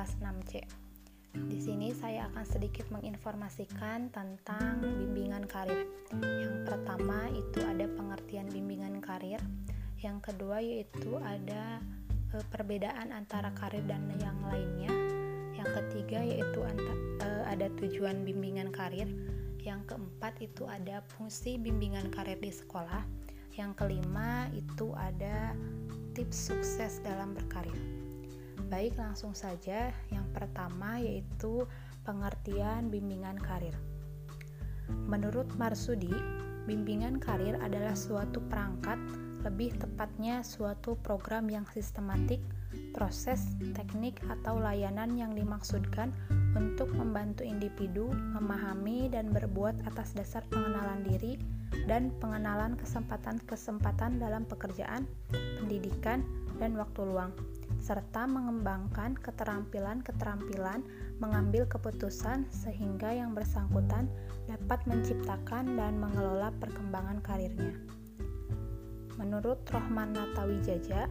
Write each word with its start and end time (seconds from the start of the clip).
Kelas 0.00 0.16
6C. 0.16 0.64
Di 1.52 1.60
sini 1.60 1.92
saya 1.92 2.32
akan 2.32 2.40
sedikit 2.48 2.88
menginformasikan 2.88 4.08
tentang 4.08 4.80
bimbingan 4.80 5.44
karir. 5.44 5.84
Yang 6.16 6.56
pertama 6.64 7.28
itu 7.28 7.60
ada 7.60 7.84
pengertian 7.84 8.48
bimbingan 8.48 9.04
karir. 9.04 9.44
Yang 10.00 10.32
kedua 10.32 10.64
yaitu 10.64 11.20
ada 11.20 11.84
e, 12.32 12.40
perbedaan 12.48 13.12
antara 13.12 13.52
karir 13.52 13.84
dan 13.84 14.08
yang 14.24 14.40
lainnya. 14.40 14.88
Yang 15.52 15.68
ketiga 15.84 16.24
yaitu 16.24 16.64
e, 16.64 17.28
ada 17.44 17.68
tujuan 17.76 18.24
bimbingan 18.24 18.72
karir. 18.72 19.12
Yang 19.60 19.84
keempat 19.84 20.40
itu 20.40 20.64
ada 20.64 21.04
fungsi 21.12 21.60
bimbingan 21.60 22.08
karir 22.08 22.40
di 22.40 22.48
sekolah. 22.48 23.04
Yang 23.52 23.84
kelima 23.84 24.48
itu 24.56 24.96
ada 24.96 25.52
tips 26.16 26.48
sukses 26.48 27.04
dalam 27.04 27.36
berkarir. 27.36 27.99
Baik, 28.70 28.94
langsung 29.02 29.34
saja. 29.34 29.90
Yang 30.14 30.26
pertama 30.30 31.02
yaitu 31.02 31.66
pengertian 32.06 32.86
bimbingan 32.86 33.34
karir. 33.34 33.74
Menurut 35.10 35.50
Marsudi, 35.58 36.14
bimbingan 36.70 37.18
karir 37.18 37.58
adalah 37.58 37.98
suatu 37.98 38.38
perangkat, 38.46 38.94
lebih 39.42 39.74
tepatnya 39.74 40.46
suatu 40.46 40.94
program 41.02 41.50
yang 41.50 41.66
sistematik, 41.74 42.38
proses, 42.94 43.58
teknik, 43.74 44.22
atau 44.30 44.62
layanan 44.62 45.18
yang 45.18 45.34
dimaksudkan 45.34 46.14
untuk 46.54 46.94
membantu 46.94 47.42
individu 47.42 48.06
memahami 48.10 49.10
dan 49.10 49.34
berbuat 49.34 49.82
atas 49.86 50.14
dasar 50.14 50.46
pengenalan 50.46 51.02
diri 51.02 51.42
dan 51.90 52.14
pengenalan 52.22 52.78
kesempatan-kesempatan 52.78 54.22
dalam 54.22 54.46
pekerjaan, 54.46 55.10
pendidikan, 55.58 56.22
dan 56.58 56.74
waktu 56.78 57.02
luang 57.06 57.34
serta 57.78 58.26
mengembangkan 58.26 59.14
keterampilan-keterampilan 59.22 60.82
mengambil 61.22 61.68
keputusan 61.70 62.50
sehingga 62.50 63.14
yang 63.14 63.36
bersangkutan 63.36 64.10
dapat 64.50 64.82
menciptakan 64.90 65.78
dan 65.78 66.00
mengelola 66.02 66.50
perkembangan 66.58 67.22
karirnya. 67.22 67.76
Menurut 69.20 69.62
Rohman 69.70 70.16
Natawi 70.16 70.58
Jaja, 70.64 71.06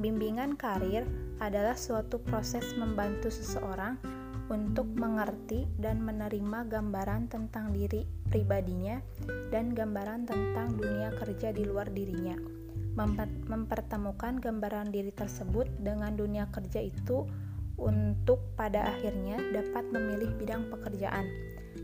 bimbingan 0.00 0.56
karir 0.58 1.04
adalah 1.38 1.76
suatu 1.76 2.18
proses 2.18 2.72
membantu 2.74 3.28
seseorang 3.28 4.00
untuk 4.46 4.86
mengerti 4.94 5.66
dan 5.76 6.00
menerima 6.00 6.70
gambaran 6.70 7.26
tentang 7.26 7.74
diri 7.74 8.06
pribadinya 8.30 9.02
dan 9.50 9.74
gambaran 9.74 10.26
tentang 10.26 10.78
dunia 10.78 11.10
kerja 11.18 11.50
di 11.50 11.66
luar 11.66 11.90
dirinya 11.90 12.65
mempertemukan 12.96 14.40
gambaran 14.40 14.88
diri 14.88 15.12
tersebut 15.12 15.68
dengan 15.78 16.16
dunia 16.16 16.48
kerja 16.48 16.80
itu 16.80 17.28
untuk 17.76 18.40
pada 18.56 18.88
akhirnya 18.88 19.36
dapat 19.52 19.84
memilih 19.92 20.32
bidang 20.40 20.72
pekerjaan, 20.72 21.28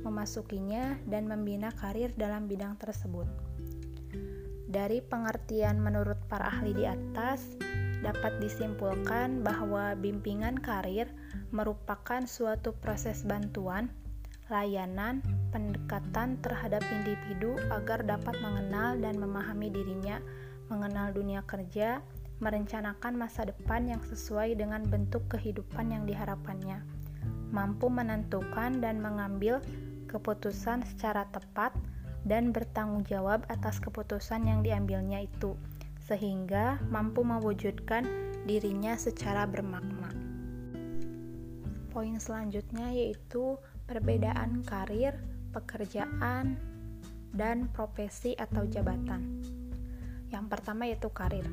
memasukinya, 0.01 0.97
dan 1.05 1.29
membina 1.29 1.69
karir 1.77 2.09
dalam 2.17 2.49
bidang 2.49 2.81
tersebut. 2.81 3.29
Dari 4.73 5.05
pengertian 5.05 5.85
menurut 5.85 6.17
para 6.33 6.49
ahli 6.49 6.73
di 6.73 6.89
atas, 6.89 7.61
dapat 8.01 8.41
disimpulkan 8.41 9.45
bahwa 9.45 9.93
bimbingan 9.95 10.57
karir 10.59 11.13
merupakan 11.53 12.25
suatu 12.25 12.73
proses 12.81 13.21
bantuan, 13.23 13.93
layanan, 14.49 15.21
pendekatan 15.53 16.41
terhadap 16.41 16.81
individu 16.89 17.57
agar 17.69 18.01
dapat 18.01 18.33
mengenal 18.41 18.97
dan 18.97 19.21
memahami 19.21 19.69
dirinya 19.69 20.19
mengenal 20.69 21.15
dunia 21.15 21.43
kerja, 21.47 22.05
merencanakan 22.43 23.15
masa 23.15 23.47
depan 23.47 23.87
yang 23.87 24.03
sesuai 24.03 24.59
dengan 24.59 24.83
bentuk 24.83 25.23
kehidupan 25.31 25.95
yang 25.95 26.05
diharapkannya, 26.07 26.83
mampu 27.55 27.87
menentukan 27.87 28.83
dan 28.83 28.99
mengambil 28.99 29.63
keputusan 30.11 30.83
secara 30.85 31.25
tepat, 31.31 31.73
dan 32.23 32.55
bertanggung 32.55 33.03
jawab 33.07 33.43
atas 33.51 33.83
keputusan 33.83 34.47
yang 34.47 34.63
diambilnya 34.63 35.27
itu, 35.27 35.59
sehingga 36.07 36.79
mampu 36.91 37.27
mewujudkan 37.27 38.07
dirinya 38.47 38.95
secara 38.95 39.47
bermakna. 39.47 40.11
Poin 41.91 42.17
selanjutnya 42.17 42.89
yaitu 42.95 43.59
perbedaan 43.85 44.65
karir, 44.65 45.19
pekerjaan, 45.53 46.57
dan 47.33 47.69
profesi 47.73 48.33
atau 48.37 48.65
jabatan. 48.69 49.45
Yang 50.33 50.45
pertama 50.49 50.89
yaitu 50.89 51.13
karir. 51.13 51.45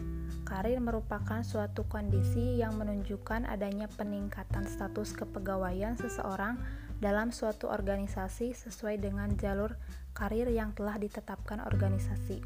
Karir 0.47 0.79
merupakan 0.79 1.44
suatu 1.44 1.84
kondisi 1.91 2.57
yang 2.63 2.79
menunjukkan 2.79 3.44
adanya 3.45 3.91
peningkatan 3.91 4.63
status 4.66 5.12
kepegawaian 5.13 6.00
seseorang 6.00 6.56
dalam 7.03 7.35
suatu 7.35 7.68
organisasi 7.68 8.56
sesuai 8.56 9.03
dengan 9.03 9.35
jalur 9.35 9.75
karir 10.16 10.47
yang 10.47 10.72
telah 10.72 10.95
ditetapkan 10.95 11.59
organisasi. 11.59 12.39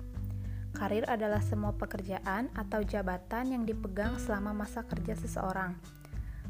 Karir 0.74 1.06
adalah 1.06 1.40
semua 1.40 1.78
pekerjaan 1.78 2.50
atau 2.58 2.82
jabatan 2.82 3.54
yang 3.54 3.64
dipegang 3.64 4.18
selama 4.18 4.66
masa 4.66 4.82
kerja 4.82 5.14
seseorang. 5.14 5.78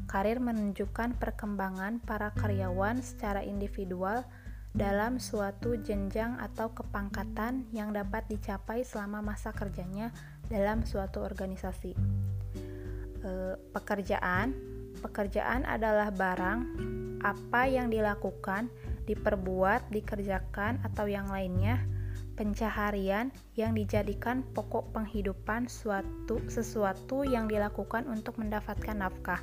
Karir 0.08 0.40
menunjukkan 0.40 1.20
perkembangan 1.20 2.00
para 2.00 2.32
karyawan 2.32 3.04
secara 3.04 3.44
individual 3.44 4.24
dalam 4.74 5.22
suatu 5.22 5.78
jenjang 5.78 6.34
atau 6.42 6.74
kepangkatan 6.74 7.70
yang 7.70 7.94
dapat 7.94 8.26
dicapai 8.26 8.82
selama 8.82 9.22
masa 9.22 9.54
kerjanya 9.54 10.10
dalam 10.50 10.82
suatu 10.82 11.22
organisasi. 11.22 11.94
E, 13.22 13.30
pekerjaan 13.70 14.74
pekerjaan 14.98 15.62
adalah 15.68 16.10
barang 16.10 16.60
apa 17.22 17.70
yang 17.70 17.88
dilakukan, 17.88 18.68
diperbuat, 19.06 19.94
dikerjakan 19.94 20.82
atau 20.82 21.06
yang 21.06 21.30
lainnya 21.30 21.80
pencaharian 22.34 23.30
yang 23.54 23.78
dijadikan 23.78 24.42
pokok 24.58 24.90
penghidupan 24.90 25.70
suatu 25.70 26.42
sesuatu 26.50 27.22
yang 27.22 27.46
dilakukan 27.46 28.10
untuk 28.10 28.42
mendapatkan 28.42 28.98
nafkah. 28.98 29.38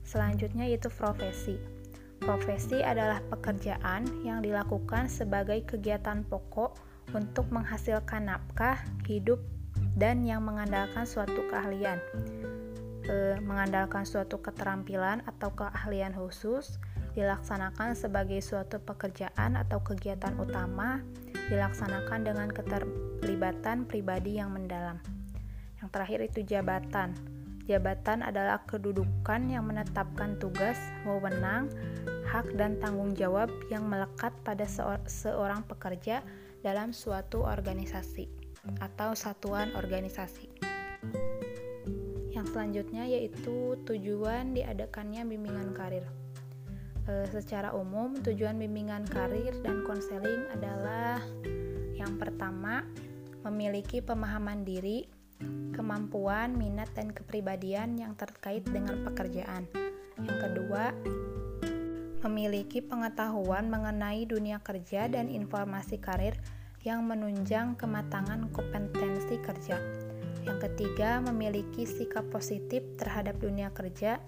Selanjutnya 0.00 0.64
yaitu 0.64 0.88
profesi. 0.88 1.75
Profesi 2.22 2.80
adalah 2.80 3.20
pekerjaan 3.28 4.08
yang 4.24 4.40
dilakukan 4.40 5.06
sebagai 5.06 5.62
kegiatan 5.68 6.24
pokok 6.26 6.76
untuk 7.14 7.46
menghasilkan 7.52 8.32
nafkah, 8.32 8.80
hidup, 9.06 9.38
dan 9.96 10.24
yang 10.24 10.44
mengandalkan 10.44 11.04
suatu 11.04 11.46
keahlian, 11.48 12.00
e, 13.06 13.40
mengandalkan 13.44 14.04
suatu 14.04 14.40
keterampilan 14.40 15.24
atau 15.24 15.52
keahlian 15.54 16.12
khusus, 16.16 16.80
dilaksanakan 17.16 17.96
sebagai 17.96 18.44
suatu 18.44 18.76
pekerjaan 18.82 19.56
atau 19.56 19.80
kegiatan 19.80 20.36
utama, 20.36 21.00
dilaksanakan 21.48 22.26
dengan 22.26 22.48
keterlibatan 22.52 23.88
pribadi 23.88 24.36
yang 24.36 24.52
mendalam. 24.52 25.00
Yang 25.80 25.88
terakhir 25.92 26.20
itu 26.26 26.40
jabatan 26.44 27.35
Jabatan 27.66 28.22
adalah 28.22 28.62
kedudukan 28.62 29.50
yang 29.50 29.66
menetapkan 29.66 30.38
tugas, 30.38 30.78
wewenang, 31.02 31.66
hak, 32.30 32.54
dan 32.54 32.78
tanggung 32.78 33.10
jawab 33.18 33.50
yang 33.74 33.90
melekat 33.90 34.30
pada 34.46 34.62
seorang 35.10 35.66
pekerja 35.66 36.22
dalam 36.62 36.94
suatu 36.94 37.42
organisasi 37.42 38.30
atau 38.78 39.18
satuan 39.18 39.74
organisasi. 39.74 40.46
Yang 42.30 42.46
selanjutnya 42.54 43.02
yaitu 43.10 43.74
tujuan 43.82 44.54
diadakannya 44.54 45.26
bimbingan 45.26 45.74
karir. 45.74 46.06
E, 47.06 47.26
secara 47.34 47.74
umum, 47.74 48.14
tujuan 48.22 48.62
bimbingan 48.62 49.06
karir 49.10 49.58
dan 49.66 49.82
konseling 49.82 50.46
adalah 50.54 51.18
yang 51.98 52.14
pertama, 52.20 52.86
memiliki 53.42 54.02
pemahaman 54.02 54.66
diri 54.66 55.15
kemampuan, 55.76 56.56
minat, 56.56 56.88
dan 56.96 57.12
kepribadian 57.12 58.00
yang 58.00 58.16
terkait 58.16 58.64
dengan 58.64 59.04
pekerjaan. 59.04 59.68
Yang 60.20 60.38
kedua, 60.48 60.96
memiliki 62.24 62.80
pengetahuan 62.82 63.68
mengenai 63.68 64.24
dunia 64.26 64.58
kerja 64.64 65.06
dan 65.06 65.28
informasi 65.28 66.00
karir 66.00 66.34
yang 66.82 67.04
menunjang 67.04 67.76
kematangan 67.76 68.50
kompetensi 68.50 69.36
kerja. 69.42 69.78
Yang 70.46 70.70
ketiga, 70.70 71.18
memiliki 71.20 71.84
sikap 71.84 72.30
positif 72.30 72.82
terhadap 72.96 73.38
dunia 73.42 73.74
kerja 73.74 74.22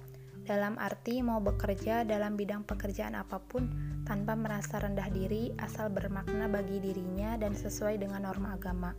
dalam 0.49 0.81
arti 0.81 1.21
mau 1.21 1.45
bekerja 1.45 2.09
dalam 2.09 2.33
bidang 2.33 2.65
pekerjaan 2.65 3.13
apa 3.13 3.37
pun 3.37 3.69
tanpa 4.09 4.33
merasa 4.33 4.81
rendah 4.81 5.13
diri 5.13 5.53
asal 5.61 5.93
bermakna 5.93 6.49
bagi 6.49 6.81
dirinya 6.81 7.37
dan 7.37 7.53
sesuai 7.53 8.01
dengan 8.01 8.25
norma 8.25 8.57
agama. 8.57 8.97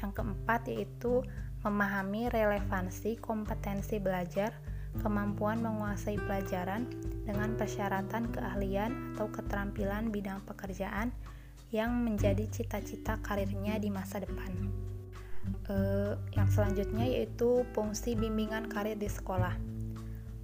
Yang 0.00 0.22
keempat 0.22 0.68
yaitu 0.68 1.24
memahami 1.64 2.30
relevansi 2.30 3.18
kompetensi 3.18 3.98
belajar, 3.98 4.54
kemampuan 5.00 5.60
menguasai 5.60 6.16
pelajaran 6.16 6.88
dengan 7.26 7.52
persyaratan 7.58 8.32
keahlian 8.32 9.16
atau 9.16 9.28
keterampilan 9.28 10.08
bidang 10.08 10.40
pekerjaan 10.48 11.12
yang 11.74 11.92
menjadi 12.06 12.46
cita-cita 12.48 13.18
karirnya 13.20 13.76
di 13.76 13.90
masa 13.90 14.22
depan. 14.22 14.70
E, 15.66 15.76
yang 16.38 16.48
selanjutnya 16.48 17.06
yaitu 17.06 17.66
fungsi 17.74 18.14
bimbingan 18.14 18.70
karir 18.70 18.96
di 18.96 19.10
sekolah. 19.10 19.54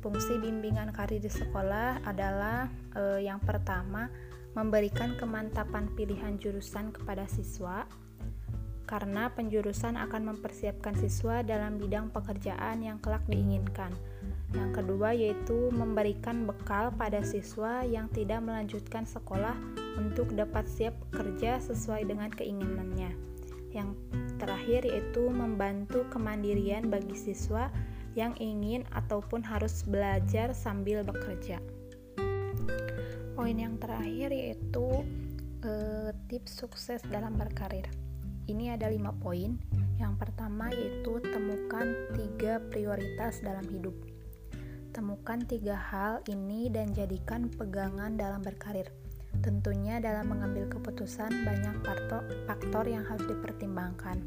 Fungsi 0.02 0.34
bimbingan 0.43 0.90
karir 0.90 1.22
di 1.22 1.31
sekolah 1.31 2.02
adalah 2.02 2.66
e, 2.93 3.22
yang 3.22 3.38
pertama 3.38 4.10
memberikan 4.52 5.16
kemantapan 5.16 5.88
pilihan 5.94 6.37
jurusan 6.37 6.93
kepada 6.93 7.25
siswa 7.31 7.87
karena 8.92 9.32
penjurusan 9.32 9.96
akan 9.96 10.36
mempersiapkan 10.36 10.92
siswa 11.00 11.40
dalam 11.40 11.80
bidang 11.80 12.12
pekerjaan 12.12 12.84
yang 12.84 13.00
kelak 13.00 13.24
diinginkan. 13.24 13.88
Yang 14.52 14.84
kedua 14.84 15.16
yaitu 15.16 15.72
memberikan 15.72 16.44
bekal 16.44 16.92
pada 16.92 17.24
siswa 17.24 17.80
yang 17.88 18.12
tidak 18.12 18.44
melanjutkan 18.44 19.08
sekolah 19.08 19.56
untuk 19.96 20.36
dapat 20.36 20.68
siap 20.68 20.92
kerja 21.08 21.56
sesuai 21.64 22.04
dengan 22.04 22.28
keinginannya. 22.28 23.16
Yang 23.72 23.96
terakhir 24.36 24.84
yaitu 24.84 25.24
membantu 25.32 26.04
kemandirian 26.12 26.92
bagi 26.92 27.16
siswa 27.16 27.72
yang 28.12 28.36
ingin 28.36 28.84
ataupun 28.92 29.40
harus 29.40 29.88
belajar 29.88 30.52
sambil 30.52 31.00
bekerja. 31.00 31.64
Poin 33.32 33.56
yang 33.56 33.80
terakhir 33.80 34.36
yaitu 34.36 35.00
eh, 35.64 36.12
tips 36.28 36.60
sukses 36.60 37.00
dalam 37.08 37.40
berkarir. 37.40 38.01
Ini 38.52 38.76
ada 38.76 38.93
lima 38.93 39.16
poin. 39.16 39.56
Yang 39.96 40.12
pertama 40.20 40.69
yaitu 40.76 41.25
temukan 41.25 41.88
tiga 42.12 42.60
prioritas 42.69 43.40
dalam 43.40 43.64
hidup. 43.72 43.96
Temukan 44.93 45.40
tiga 45.49 45.72
hal 45.72 46.20
ini 46.28 46.69
dan 46.69 46.93
jadikan 46.93 47.49
pegangan 47.49 48.12
dalam 48.20 48.44
berkarir. 48.44 48.93
Tentunya 49.40 50.04
dalam 50.04 50.37
mengambil 50.37 50.69
keputusan 50.69 51.49
banyak 51.49 51.81
faktor 52.44 52.84
yang 52.84 53.08
harus 53.08 53.25
dipertimbangkan. 53.25 54.20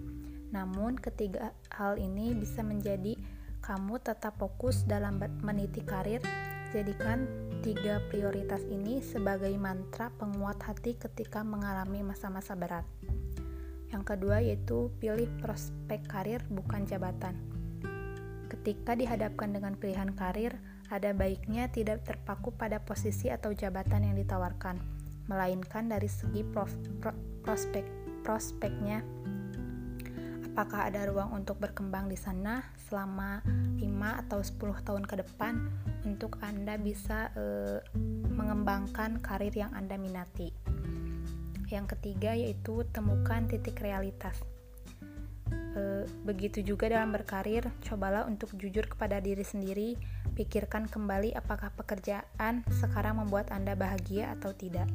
Namun 0.50 0.98
ketiga 0.98 1.54
hal 1.69 2.01
ini 2.01 2.33
bisa 2.33 2.66
menjadi 2.66 3.13
kamu 3.62 4.01
tetap 4.01 4.42
fokus 4.42 4.89
dalam 4.89 5.22
meniti 5.45 5.86
karir, 5.86 6.25
jadikan 6.74 7.30
tiga 7.62 8.01
prioritas 8.10 8.66
ini 8.66 9.06
sebagai 9.06 9.54
mantra 9.62 10.10
penguat 10.18 10.57
hati 10.66 10.98
ketika 10.98 11.45
mengalami 11.45 12.01
masa-masa 12.01 12.57
berat. 12.57 12.89
Yang 13.94 14.04
kedua 14.16 14.42
yaitu 14.42 14.94
pilih 14.98 15.30
prospek 15.42 16.06
karir 16.10 16.42
bukan 16.50 16.86
jabatan. 16.86 17.38
Ketika 18.50 18.94
dihadapkan 18.94 19.52
dengan 19.52 19.76
pilihan 19.78 20.14
karir, 20.14 20.58
ada 20.94 21.14
baiknya 21.18 21.70
tidak 21.70 22.06
terpaku 22.06 22.54
pada 22.54 22.78
posisi 22.82 23.34
atau 23.34 23.54
jabatan 23.54 24.06
yang 24.06 24.16
ditawarkan, 24.16 24.78
melainkan 25.26 25.90
dari 25.90 26.06
segi 26.06 26.46
prof, 26.46 26.70
pro, 27.02 27.14
prospek 27.42 27.86
prospeknya 28.22 29.06
apakah 30.56 30.88
ada 30.88 31.12
ruang 31.12 31.36
untuk 31.36 31.60
berkembang 31.60 32.08
di 32.08 32.16
sana 32.16 32.64
selama 32.88 33.44
5 33.76 34.24
atau 34.24 34.40
10 34.40 34.88
tahun 34.88 35.04
ke 35.04 35.16
depan 35.20 35.68
untuk 36.08 36.40
Anda 36.40 36.80
bisa 36.80 37.28
e, 37.36 37.44
mengembangkan 38.32 39.20
karir 39.20 39.52
yang 39.52 39.76
Anda 39.76 40.00
minati. 40.00 40.64
Yang 41.69 41.97
ketiga 41.97 42.38
yaitu 42.38 42.85
temukan 42.94 43.50
titik 43.50 43.81
realitas. 43.81 44.38
E, 45.75 46.07
begitu 46.23 46.63
juga 46.63 46.88
dalam 46.88 47.12
berkarir, 47.12 47.67
cobalah 47.83 48.23
untuk 48.29 48.53
jujur 48.56 48.88
kepada 48.88 49.19
diri 49.19 49.44
sendiri, 49.44 50.00
pikirkan 50.38 50.88
kembali 50.88 51.35
apakah 51.35 51.73
pekerjaan 51.75 52.63
sekarang 52.69 53.19
membuat 53.19 53.51
Anda 53.51 53.73
bahagia 53.75 54.33
atau 54.39 54.56
tidak. 54.56 54.88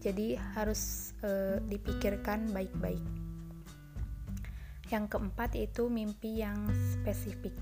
Jadi 0.00 0.38
harus 0.54 1.12
e, 1.20 1.60
dipikirkan 1.66 2.54
baik-baik. 2.54 3.02
Yang 4.86 5.04
keempat 5.10 5.58
yaitu 5.58 5.90
mimpi 5.90 6.40
yang 6.40 6.70
spesifik. 6.94 7.52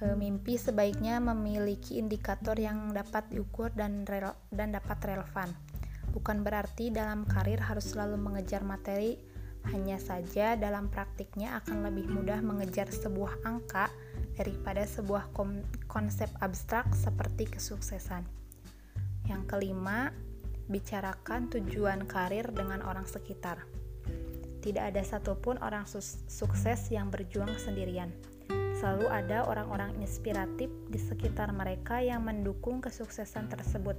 E, 0.00 0.16
mimpi 0.16 0.56
sebaiknya 0.56 1.20
memiliki 1.20 2.00
indikator 2.00 2.56
yang 2.56 2.90
dapat 2.90 3.28
diukur 3.28 3.68
dan 3.76 4.08
rel 4.08 4.32
dan 4.48 4.72
dapat 4.72 4.98
relevan. 5.04 5.52
Bukan 6.14 6.46
berarti 6.46 6.94
dalam 6.94 7.26
karir 7.26 7.58
harus 7.58 7.90
selalu 7.90 8.14
mengejar 8.14 8.62
materi, 8.62 9.18
hanya 9.74 9.98
saja 9.98 10.54
dalam 10.54 10.86
praktiknya 10.86 11.58
akan 11.58 11.90
lebih 11.90 12.06
mudah 12.06 12.38
mengejar 12.38 12.86
sebuah 12.86 13.42
angka 13.42 13.90
daripada 14.38 14.86
sebuah 14.86 15.34
konsep 15.90 16.30
abstrak 16.38 16.86
seperti 16.94 17.50
kesuksesan. 17.50 18.22
Yang 19.26 19.42
kelima, 19.50 20.14
bicarakan 20.70 21.50
tujuan 21.50 22.06
karir 22.06 22.46
dengan 22.54 22.84
orang 22.86 23.08
sekitar. 23.10 23.66
Tidak 24.62 24.80
ada 24.80 25.02
satupun 25.04 25.60
orang 25.60 25.84
sukses 26.30 26.80
yang 26.94 27.10
berjuang 27.10 27.52
sendirian. 27.58 28.12
Selalu 28.76 29.08
ada 29.08 29.48
orang-orang 29.48 29.96
inspiratif 30.00 30.68
di 30.92 31.00
sekitar 31.00 31.52
mereka 31.56 32.04
yang 32.04 32.24
mendukung 32.24 32.84
kesuksesan 32.84 33.48
tersebut. 33.48 33.96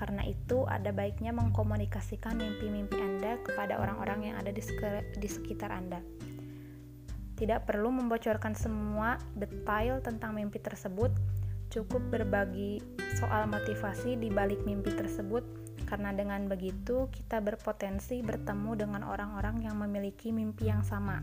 Karena 0.00 0.24
itu, 0.24 0.64
ada 0.64 0.88
baiknya 0.96 1.28
mengkomunikasikan 1.36 2.40
mimpi-mimpi 2.40 2.96
Anda 2.96 3.36
kepada 3.44 3.76
orang-orang 3.76 4.32
yang 4.32 4.36
ada 4.40 4.48
di, 4.48 5.28
sekitar 5.28 5.68
Anda. 5.68 6.00
Tidak 7.36 7.68
perlu 7.68 7.92
membocorkan 7.92 8.56
semua 8.56 9.20
detail 9.36 10.00
tentang 10.00 10.32
mimpi 10.40 10.56
tersebut, 10.56 11.12
cukup 11.68 12.00
berbagi 12.08 12.80
soal 13.20 13.44
motivasi 13.44 14.16
di 14.16 14.32
balik 14.32 14.64
mimpi 14.64 14.88
tersebut 14.96 15.44
karena 15.90 16.14
dengan 16.14 16.46
begitu 16.46 17.10
kita 17.10 17.42
berpotensi 17.42 18.22
bertemu 18.22 18.78
dengan 18.78 19.02
orang-orang 19.02 19.64
yang 19.66 19.74
memiliki 19.74 20.30
mimpi 20.30 20.70
yang 20.70 20.86
sama, 20.86 21.18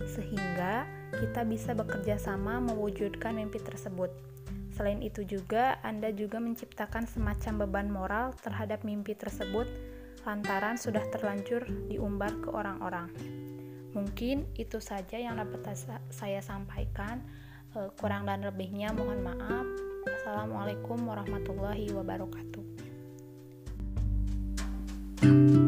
sehingga 0.00 0.88
kita 1.12 1.44
bisa 1.44 1.76
bekerja 1.76 2.16
sama 2.16 2.56
mewujudkan 2.62 3.36
mimpi 3.36 3.60
tersebut. 3.60 4.08
Selain 4.78 5.02
itu 5.02 5.26
juga, 5.26 5.82
Anda 5.82 6.14
juga 6.14 6.38
menciptakan 6.38 7.10
semacam 7.10 7.66
beban 7.66 7.88
moral 7.90 8.26
terhadap 8.38 8.86
mimpi 8.86 9.18
tersebut 9.18 9.66
lantaran 10.22 10.78
sudah 10.78 11.02
terlanjur 11.10 11.66
diumbar 11.90 12.30
ke 12.38 12.46
orang-orang. 12.46 13.10
Mungkin 13.90 14.46
itu 14.54 14.78
saja 14.78 15.18
yang 15.18 15.34
dapat 15.34 15.66
saya 16.14 16.38
sampaikan. 16.38 17.26
Eh, 17.74 17.90
kurang 17.98 18.30
dan 18.30 18.46
lebihnya 18.46 18.94
mohon 18.94 19.26
maaf. 19.26 19.66
Assalamualaikum 20.06 21.02
warahmatullahi 21.10 21.90
wabarakatuh. 21.90 22.86
thank 25.18 25.50
you 25.50 25.67